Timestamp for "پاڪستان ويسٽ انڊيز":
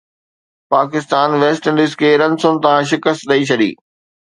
0.73-1.93